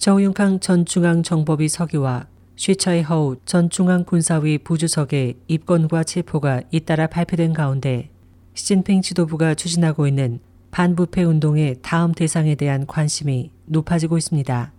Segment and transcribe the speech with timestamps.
[0.00, 8.08] 저우융캉 전 중앙정법위 서기와 쉬차이 허우 전 중앙군사위 부주석의 입건과 체포가 잇따라 발표된 가운데
[8.54, 10.40] 시진핑 지도부가 추진하고 있는
[10.70, 14.72] 반부패 운동의 다음 대상에 대한 관심이 높아지고 있습니다.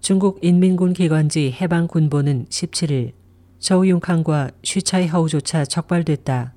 [0.00, 3.12] 중국 인민군 기관지 해방군보는 17일
[3.60, 6.52] 저우융캉과 쉬차이 허우조차 적발됐다.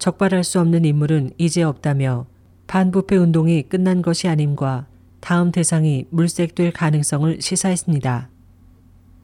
[0.00, 2.26] 적발할 수 없는 인물은 이제 없다며
[2.66, 4.88] 반부패 운동이 끝난 것이 아님과
[5.20, 8.30] 다음 대상이 물색될 가능성을 시사했습니다.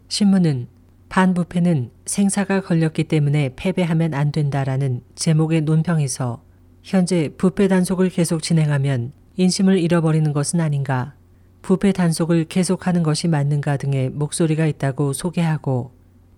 [0.08, 0.68] 신문은
[1.08, 6.42] 반부패는 생사가 걸렸기 때문에 패배하면 안 된다라는 제목의 논평에서
[6.82, 11.14] 현재 부패 단속을 계속 진행하면 인심을 잃어버리는 것은 아닌가,
[11.62, 15.92] 부패 단속을 계속하는 것이 맞는가 등의 목소리가 있다고 소개하고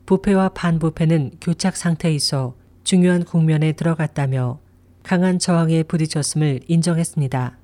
[0.07, 2.55] 부패와 반부패는 교착 상태에 있어
[2.85, 4.61] 중요한 국면에 들어갔다며
[5.03, 7.59] 강한 저항에 부딪혔음을 인정했습니다.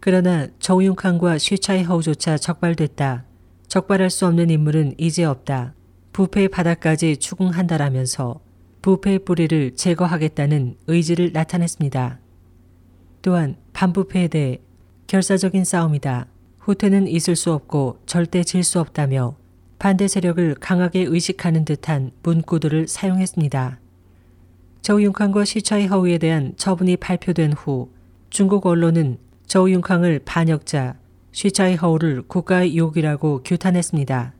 [0.00, 3.24] 그러나 정윤칸과 쉬차이허우조차 적발됐다.
[3.66, 5.74] 적발할 수 없는 인물은 이제 없다.
[6.12, 8.40] 부패의 바닥까지 추궁한다라면서
[8.82, 12.20] 부패의 뿌리를 제거하겠다는 의지를 나타냈습니다.
[13.22, 14.60] 또한 반부패에 대해
[15.06, 16.26] 결사적인 싸움이다.
[16.60, 19.36] 후퇴는 있을 수 없고 절대 질 수 없다며
[19.78, 23.78] 반대 세력을 강하게 의식하는 듯한 문구들을 사용했습니다.
[24.82, 27.90] 저우융캉과 시차이 허우에 대한 처분이 발표된 후
[28.30, 29.18] 중국 언론은
[29.48, 30.98] 저우융캉을 반역자,
[31.32, 34.34] 쉬차이 허우를 국가의 욕이라고 규탄했습니다.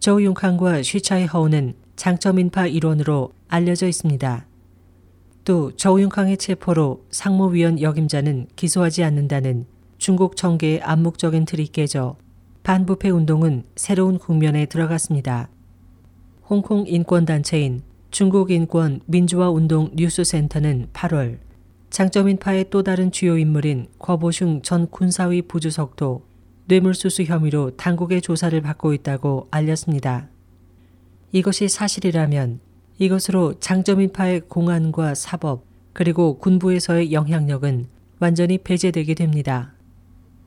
[0.00, 4.46] 저우융캉과 쉬차이 허우는 장점인파 일원으로 알려져 있습니다.
[5.44, 9.64] 또 저우융캉의 체포로 상무위원 역임자는 기소하지 않는다는
[9.96, 12.16] 중국 정계의 암묵적인 틀이 깨져
[12.64, 15.48] 반부패 운동은 새로운 국면에 들어갔습니다.
[16.50, 21.38] 홍콩 인권단체인 중국인권 민주화운동 뉴스센터는 8월
[21.92, 26.24] 장점인파의 또 다른 주요 인물인 거보슝 전 군사위 부주석도
[26.64, 30.30] 뇌물수수 혐의로 당국의 조사를 받고 있다고 알렸습니다.
[31.32, 32.60] 이것이 사실이라면
[32.98, 37.88] 이것으로 장점인파의 공안과 사법 그리고 군부에서의 영향력은
[38.20, 39.74] 완전히 배제되게 됩니다.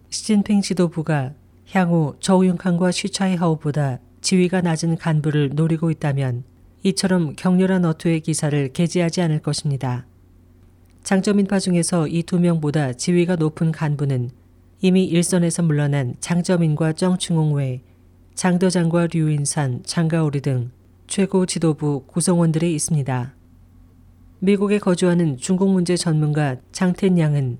[0.09, 1.33] 시진핑 지도부가
[1.69, 6.43] 향후 저우융칸과 쉬차이하우보다 지위가 낮은 간부를 노리고 있다면
[6.81, 10.07] 이처럼 격렬한 어투의 기사를 게재하지 않을 것입니다.
[11.05, 14.31] 장점인파 중에서 이 두 명보다 지위가 높은 간부는
[14.81, 17.81] 이미 일선에서 물러난 장점인과 정충홍 외
[18.33, 20.71] 장도장과 류인산, 장가오리 등
[21.05, 23.35] 최고 지도부 구성원들이 있습니다.
[24.39, 27.59] 미국에 거주하는 중국 문제 전문가 장텐 양은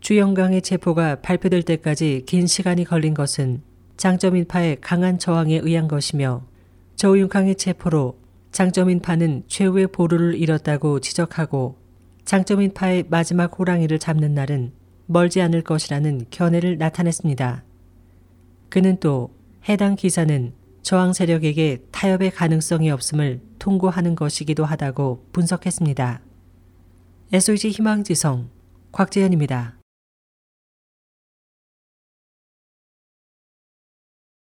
[0.00, 3.62] 주영강의 체포가 발표될 때까지 긴 시간이 걸린 것은
[3.96, 6.44] 장점인파의 강한 저항에 의한 것이며
[6.96, 8.18] 저우융강의 체포로
[8.50, 11.81] 장점인파는 최후의 보루를 잃었다고 지적하고
[12.32, 14.72] 장점인파의 마지막 호랑이를 잡는 날은
[15.04, 17.62] 멀지 않을 것이라는 견해를 나타냈습니다.
[18.70, 19.34] 그는 또
[19.68, 26.22] 해당 기사는 저항 세력에게 타협의 가능성이 없음을 통고하는 것이기도 하다고 분석했습니다.
[27.34, 28.48] SOG 희망지성
[28.92, 29.81] 곽재현입니다.